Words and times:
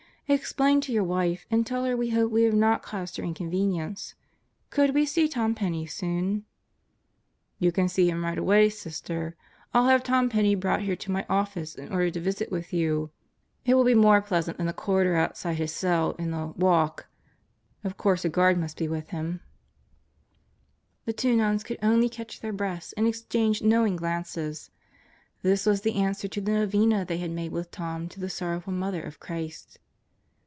Explain 0.31 0.79
to 0.79 0.93
your 0.93 1.03
wife 1.03 1.45
and 1.51 1.67
tell 1.67 1.83
her 1.83 1.97
we 1.97 2.11
hope 2.11 2.31
we 2.31 2.43
have 2.43 2.53
not 2.53 2.81
caused 2.83 3.17
her 3.17 3.23
incon 3.23 3.51
venience.... 3.53 4.13
Could 4.69 4.93
we 4.95 5.05
see 5.05 5.27
Tom 5.27 5.53
Penney 5.53 5.85
soon?" 5.85 6.45
Birthdays 7.59 7.59
in 7.59 7.59
the 7.59 7.65
Deathhouse 7.65 7.65
69 7.65 7.65
"You 7.67 7.71
can 7.73 7.89
see 7.89 8.09
him 8.09 8.23
right 8.23 8.37
away, 8.37 8.69
Sisters. 8.69 9.33
I'll 9.73 9.87
have 9.89 10.03
Tom 10.03 10.29
Penney 10.29 10.55
brought 10.55 10.83
here 10.83 10.95
to 10.95 11.11
my 11.11 11.25
office 11.27 11.75
in 11.75 11.91
order 11.91 12.09
to 12.11 12.21
visit 12.21 12.49
with 12.49 12.71
you. 12.71 13.11
It 13.65 13.73
will 13.73 13.83
be 13.83 13.93
more 13.93 14.21
pleasant 14.21 14.55
than 14.57 14.67
the 14.67 14.71
corridor 14.71 15.17
outside 15.17 15.55
his 15.55 15.73
cell 15.73 16.11
in 16.17 16.31
'the 16.31 16.53
walk. 16.55 17.07
7 17.81 17.91
Of 17.91 17.97
course 17.97 18.23
a 18.23 18.29
guard 18.29 18.57
must 18.57 18.77
be 18.77 18.87
with 18.87 19.09
him," 19.09 19.41
The 21.03 21.11
two 21.11 21.35
nuns 21.35 21.61
could 21.61 21.79
only 21.81 22.07
catch 22.07 22.39
their 22.39 22.53
breaths 22.53 22.93
and 22.93 23.05
exchange 23.05 23.63
knowing 23.63 23.97
glances. 23.97 24.71
This 25.41 25.65
was 25.65 25.81
the 25.81 25.95
answer 25.95 26.29
to 26.29 26.39
the 26.39 26.53
novena 26.53 27.03
they 27.03 27.17
had 27.17 27.31
made 27.31 27.51
with 27.51 27.69
Tom 27.69 28.07
to 28.07 28.21
the 28.21 28.29
Sorrowful 28.29 28.71
Mother 28.71 29.03
of 29.03 29.19
Christ. 29.19 29.77